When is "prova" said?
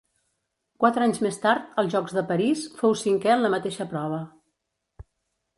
3.95-4.23